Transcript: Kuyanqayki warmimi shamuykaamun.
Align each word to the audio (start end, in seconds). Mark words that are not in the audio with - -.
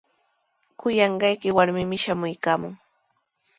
Kuyanqayki 0.79 1.49
warmimi 1.57 1.97
shamuykaamun. 2.03 2.73